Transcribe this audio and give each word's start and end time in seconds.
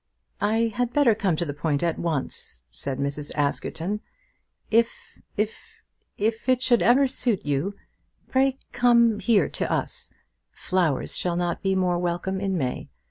"I 0.41 0.71
had 0.73 0.93
better 0.93 1.13
come 1.13 1.35
to 1.35 1.45
the 1.45 1.53
point 1.53 1.83
at 1.83 1.99
once," 1.99 2.63
said 2.71 2.97
Mrs. 2.97 3.31
Askerton. 3.35 3.99
"If 4.71 5.19
if 5.37 5.83
if 6.17 6.49
it 6.49 6.63
should 6.63 6.81
ever 6.81 7.05
suit 7.05 7.45
you, 7.45 7.75
pray 8.27 8.57
come 8.71 9.19
here 9.19 9.47
to 9.49 9.71
us. 9.71 10.11
Flowers 10.49 11.15
shall 11.15 11.35
not 11.35 11.61
be 11.61 11.75
more 11.75 11.99
welcome 11.99 12.41
in 12.41 12.57
May. 12.57 12.89